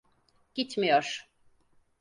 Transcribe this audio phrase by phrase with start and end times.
[0.55, 1.27] Gitmiyor.